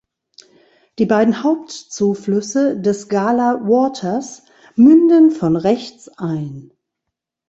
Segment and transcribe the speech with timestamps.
[0.97, 4.41] Die beiden Hauptzuflüsse des Gala Waters
[4.75, 6.71] münden von rechts ein.